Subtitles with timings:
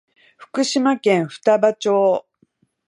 [0.35, 2.25] 福島県双葉町